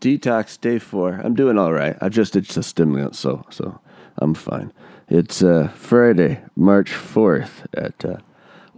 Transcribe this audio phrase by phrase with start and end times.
[0.00, 1.20] detox day four.
[1.22, 1.96] I'm doing all right.
[2.00, 3.80] I just did a stimulant, so so
[4.18, 4.72] I'm fine.
[5.08, 8.18] It's uh, Friday, March fourth at uh,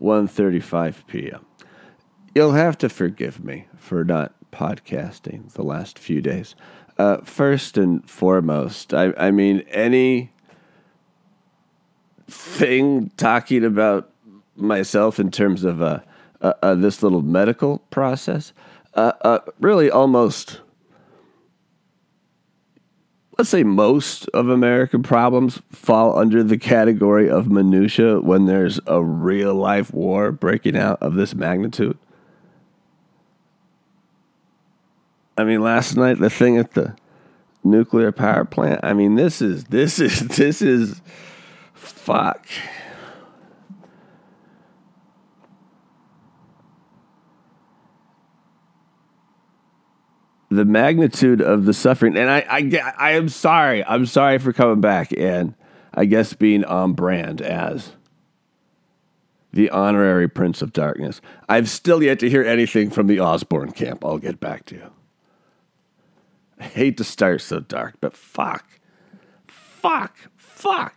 [0.01, 1.45] 1.35 p.m.
[2.35, 6.55] You'll have to forgive me for not podcasting the last few days.
[6.99, 10.33] Uh, first and foremost, I, I mean any
[12.29, 14.11] thing talking about
[14.57, 16.01] myself in terms of uh,
[16.41, 18.53] uh, uh, this little medical process,
[18.95, 20.61] uh, uh, really almost,
[23.39, 29.01] let's say most of American problems fall under the category of minutia when there's a
[29.01, 31.97] real life war breaking out of this magnitude.
[35.37, 36.97] I mean, last night the thing at the
[37.63, 38.81] nuclear power plant.
[38.83, 41.01] I mean, this is this is this is
[41.75, 42.45] fuck.
[50.51, 53.85] The magnitude of the suffering, and I, I, I am sorry.
[53.85, 55.55] I'm sorry for coming back, and
[55.93, 57.93] I guess being on brand as
[59.53, 61.21] the honorary Prince of Darkness.
[61.49, 64.05] I've still yet to hear anything from the Osbourne camp.
[64.05, 64.91] I'll get back to you.
[66.61, 68.65] I hate to start so dark, but fuck.
[69.47, 70.17] Fuck.
[70.37, 70.95] Fuck.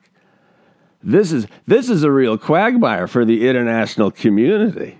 [1.04, 4.98] This is this is a real quagmire for the international community.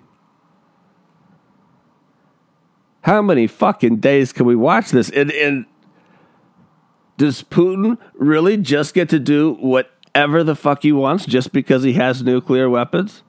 [3.02, 5.10] How many fucking days can we watch this?
[5.10, 5.66] And, and
[7.18, 11.94] does Putin really just get to do whatever the fuck he wants just because he
[11.94, 13.24] has nuclear weapons?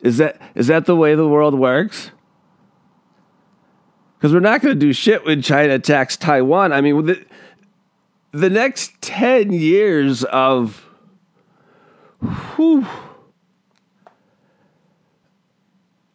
[0.00, 2.12] Is that is that the way the world works?
[4.16, 6.72] Because we're not going to do shit when China attacks Taiwan.
[6.72, 7.24] I mean, the,
[8.32, 10.84] the next 10 years of.
[12.56, 12.84] Whew,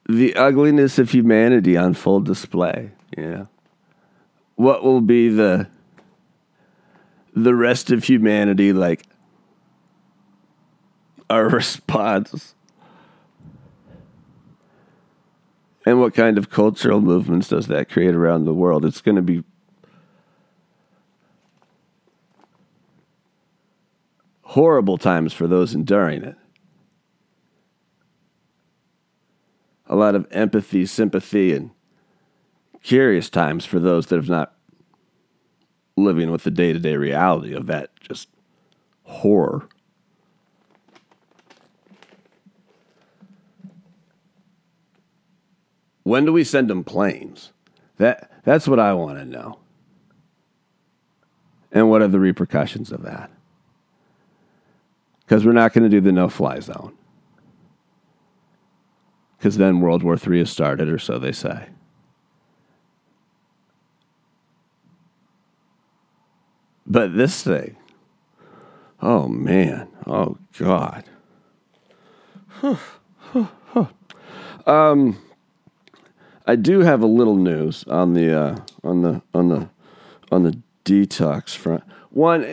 [0.08, 2.92] the ugliness of humanity on full display.
[3.18, 3.48] You know,
[4.56, 5.68] what will be the
[7.36, 9.06] the rest of humanity like?
[11.30, 12.54] Our response
[15.86, 18.86] And what kind of cultural movements does that create around the world?
[18.86, 19.44] It's going to be
[24.44, 26.38] horrible times for those enduring it.
[29.88, 31.72] A lot of empathy, sympathy, and
[32.82, 34.56] curious times for those that have not
[35.96, 38.30] living with the day to day reality of that just
[39.04, 39.68] horror.
[46.04, 47.52] When do we send them planes?
[47.98, 49.60] That, that's what I want to know.
[51.72, 53.32] And what are the repercussions of that?
[55.22, 56.96] Because we're not going to do the no fly zone.
[59.44, 61.68] Because then World War III has started, or so they say.
[66.88, 67.76] But this thing,
[69.02, 71.04] oh man, oh God.
[74.66, 75.22] um,
[76.48, 79.70] I do have a little news on the uh, on the on the
[80.32, 81.84] on the detox front.
[82.12, 82.46] One,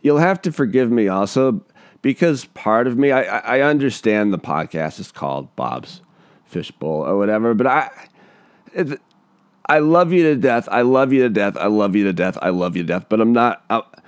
[0.00, 1.64] you'll have to forgive me also
[2.02, 6.00] because part of me, I, I understand the podcast is called Bob's
[6.46, 7.90] Fishbowl or whatever, but I,
[8.72, 9.00] it,
[9.70, 10.68] I love you to death.
[10.70, 11.56] I love you to death.
[11.56, 12.36] I love you to death.
[12.42, 13.06] I love you to death.
[13.08, 13.64] But I'm not.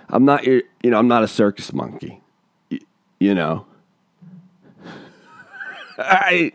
[0.08, 0.62] I'm not your.
[0.82, 0.98] You know.
[0.98, 2.20] I'm not a circus monkey.
[2.68, 2.80] You,
[3.20, 3.66] you know.
[5.98, 6.52] I.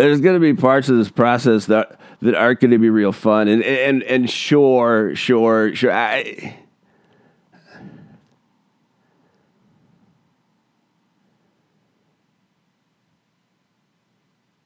[0.00, 3.12] there's going to be parts of this process that that aren't going to be real
[3.12, 5.92] fun, and and and sure, sure, sure.
[5.92, 6.56] I,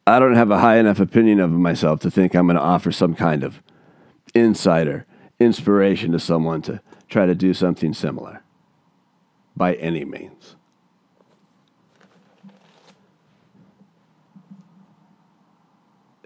[0.06, 2.92] I don't have a high enough opinion of myself to think I'm going to offer
[2.92, 3.62] some kind of
[4.34, 5.06] insider
[5.40, 8.42] inspiration to someone to try to do something similar
[9.56, 10.56] by any means.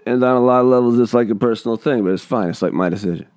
[0.09, 2.49] And on a lot of levels, it's like a personal thing, but it's fine.
[2.49, 3.27] It's like my decision.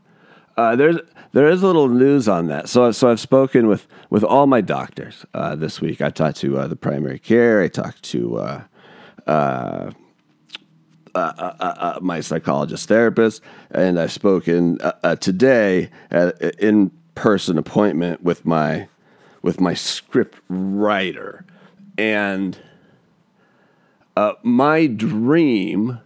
[0.57, 0.97] Uh, there's
[1.33, 2.69] there is a little news on that.
[2.69, 6.01] So so I've spoken with with all my doctors uh, this week.
[6.01, 7.63] I talked to uh, the primary care.
[7.63, 8.63] I talked to uh,
[9.27, 9.91] uh,
[11.15, 14.79] uh, my psychologist therapist, and I've spoken
[15.21, 18.89] today at in person appointment with my
[19.43, 21.45] with my script writer,
[21.99, 22.59] and
[24.43, 26.01] my dream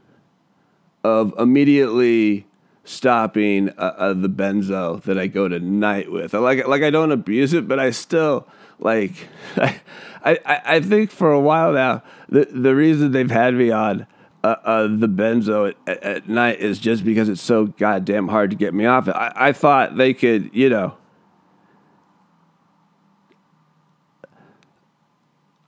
[1.04, 2.46] of immediately
[2.84, 6.34] stopping uh, uh, the benzo that I go to night with.
[6.34, 8.46] Like like I don't abuse it, but I still
[8.78, 9.80] like I
[10.24, 14.06] I, I think for a while now the the reason they've had me on
[14.46, 18.56] uh, uh, the benzo at, at, night is just because it's so goddamn hard to
[18.56, 19.16] get me off it.
[19.16, 20.94] I, I thought they could, you know.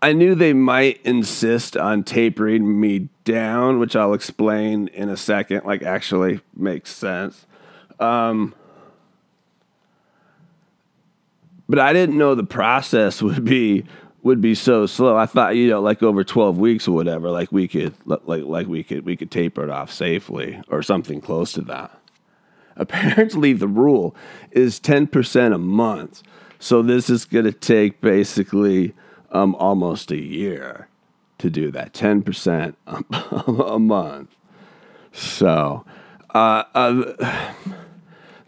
[0.01, 5.65] I knew they might insist on tapering me down, which I'll explain in a second.
[5.65, 7.47] Like, actually makes sense.
[7.99, 8.55] Um,
[11.69, 13.85] but I didn't know the process would be
[14.23, 15.17] would be so slow.
[15.17, 18.67] I thought, you know, like over 12 weeks or whatever, like we could like like
[18.67, 21.99] we could we could taper it off safely or something close to that.
[22.77, 24.15] Apparently the rule
[24.51, 26.23] is 10% a month.
[26.61, 28.93] So this is going to take basically
[29.31, 30.89] um, almost a year
[31.39, 31.93] to do that.
[31.93, 32.75] 10%
[33.73, 34.35] a, month.
[35.13, 35.85] So
[36.35, 37.45] uh, uh,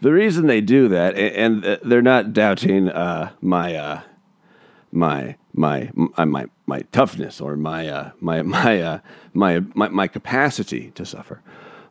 [0.01, 4.01] the reason they do that, and they're not doubting uh, my uh,
[4.91, 8.99] my my my my, my toughness or my uh, my my, uh,
[9.33, 11.41] my my my capacity to suffer.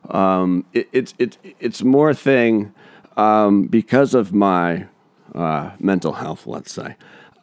[0.09, 2.73] Um, it, it's it's it's more thing
[3.17, 4.87] um, because of my
[5.35, 6.47] uh, mental health.
[6.47, 6.95] Let's say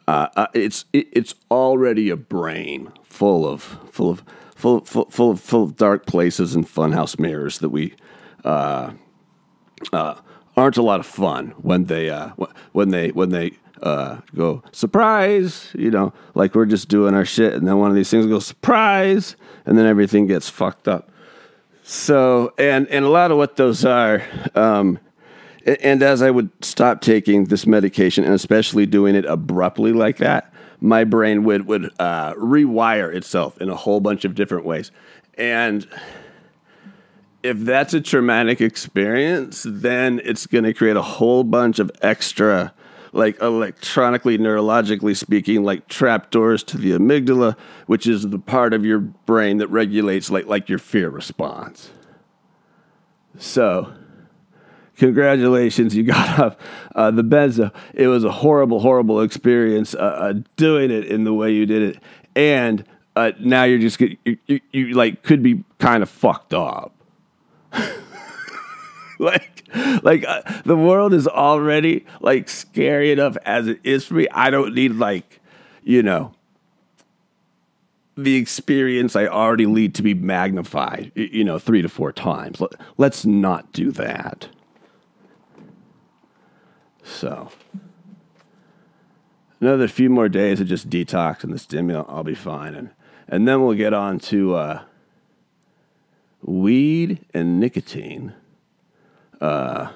[0.09, 4.23] uh, uh, it's it, it's already a brain full of full of
[4.55, 7.93] full full full of, full of dark places and funhouse mirrors that we.
[8.43, 8.91] Uh,
[10.57, 12.09] aren't a lot of fun when they
[12.71, 13.51] when they when they
[13.83, 17.95] uh, go surprise, you know, like we're just doing our shit, and then one of
[17.95, 19.35] these things goes surprise,
[19.65, 21.11] and then everything gets fucked up.
[21.83, 24.23] So, and and a lot of what those are,
[24.55, 24.99] um,
[25.65, 30.53] and as I would stop taking this medication, and especially doing it abruptly like that,
[30.79, 34.91] my brain would would uh, rewire itself in a whole bunch of different ways,
[35.37, 35.87] and
[37.43, 42.73] if that's a traumatic experience, then it's going to create a whole bunch of extra
[43.11, 47.57] like electronically, neurologically speaking, like trapdoors to the amygdala,
[47.87, 51.91] which is the part of your brain that regulates like like your fear response.
[53.37, 53.93] So,
[54.99, 56.57] congratulations, you got off
[56.95, 57.73] uh, the benzo.
[57.93, 61.81] It was a horrible, horrible experience uh, uh, doing it in the way you did
[61.81, 62.03] it,
[62.35, 62.83] and
[63.15, 66.93] uh, now you're just you, you, you like could be kind of fucked up.
[69.19, 69.67] like
[70.03, 74.27] like uh, the world is already like scary enough as it is for me.
[74.31, 75.39] I don't need like,
[75.83, 76.33] you know,
[78.17, 82.61] the experience I already lead to be magnified, you know, three to four times.
[82.97, 84.49] Let's not do that.
[87.09, 87.49] So,
[89.59, 92.91] another few more days of just detox and the stimulant, I'll be fine, and
[93.27, 94.81] and then we'll get on to uh,
[96.41, 98.33] weed and nicotine
[99.41, 99.91] uh,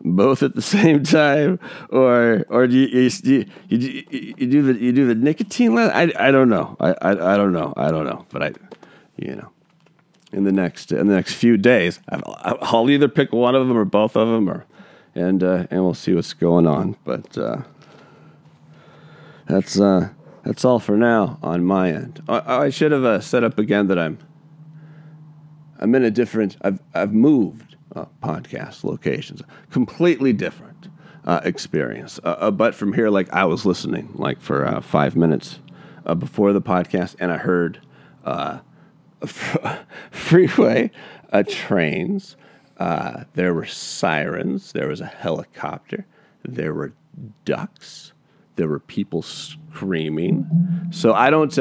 [0.00, 1.58] both at the same time,
[1.90, 5.76] or or do you you, you, you do the you do the nicotine?
[5.78, 6.76] I I don't know.
[6.80, 7.72] I, I I don't know.
[7.76, 8.26] I don't know.
[8.30, 8.52] But I,
[9.16, 9.50] you know,
[10.32, 13.84] in the next in the next few days, I'll either pick one of them or
[13.84, 14.66] both of them, or
[15.14, 16.96] and uh, and we'll see what's going on.
[17.04, 17.62] But uh,
[19.46, 20.10] that's uh,
[20.44, 22.22] that's all for now on my end.
[22.28, 24.18] I, I should have uh, set up again that I'm
[25.78, 26.56] I'm in a different.
[26.62, 29.42] I've I've moved uh, podcast locations.
[29.70, 30.88] Completely different
[31.24, 32.18] uh, experience.
[32.22, 35.60] But from here, like I was listening, like for five minutes
[36.18, 37.80] before the podcast, and I heard
[40.10, 40.90] freeway
[41.48, 42.36] trains.
[42.78, 44.72] There were sirens.
[44.72, 46.06] There was a helicopter.
[46.44, 46.92] There were
[47.44, 48.12] ducks.
[48.56, 50.48] There were people screaming.
[50.90, 51.56] So I don't.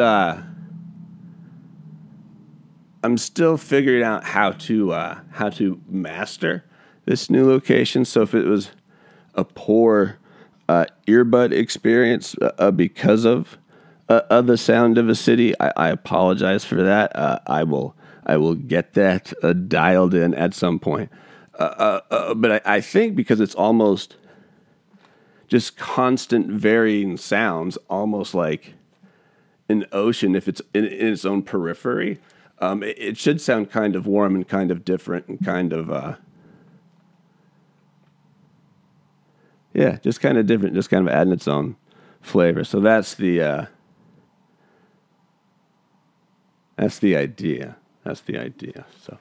[3.03, 6.63] I'm still figuring out how to uh, how to master
[7.05, 8.05] this new location.
[8.05, 8.72] So if it was
[9.36, 10.20] a poor
[10.70, 13.58] uh, earbud experience uh, uh because of
[14.08, 17.13] uh, of the sound of a city, I, I apologize for that.
[17.15, 17.93] Uh, I will
[18.25, 19.33] I will get that
[19.67, 21.11] dialed in at some point.
[21.57, 24.15] but I, I think because it's almost
[25.47, 28.73] just constant varying sounds, almost like
[29.69, 32.19] an ocean if it's in, in its own periphery
[32.63, 35.91] um, it, it, should sound kind of warm and kind of different and kind of,
[35.91, 36.15] uh,
[39.73, 41.75] yeah, just kind of different, just kind of adding its own
[42.21, 42.63] flavor.
[42.63, 43.65] So that's the, uh,
[46.77, 47.75] that's the idea.
[48.03, 48.86] That's the idea.
[49.01, 49.17] So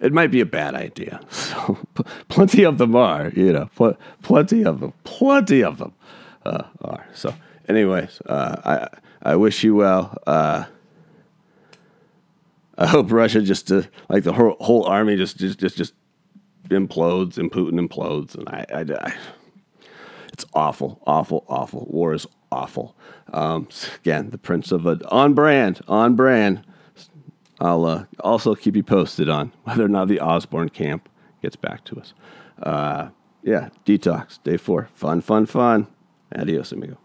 [0.00, 1.20] it might be a bad idea.
[1.30, 1.78] So
[2.28, 5.92] plenty of them are, you know, pl- plenty of them, plenty of them
[6.46, 7.06] uh, are.
[7.14, 7.34] So,
[7.68, 8.98] anyways, uh, I
[9.32, 10.16] I wish you well.
[10.26, 10.64] Uh,
[12.76, 15.94] I hope Russia just uh, like the whole, whole army just just just just
[16.68, 19.14] implodes and Putin implodes, and I, I, I
[20.32, 21.86] it's awful, awful, awful.
[21.90, 22.94] War is awful.
[23.32, 26.64] Um, again, the Prince of a on brand, on brand.
[27.60, 31.08] I'll uh, also keep you posted on whether or not the Osbourne camp
[31.42, 32.14] gets back to us.
[32.62, 33.08] Uh,
[33.42, 34.88] yeah, detox day four.
[34.94, 35.86] Fun, fun, fun.
[36.34, 36.98] Adios, amigo.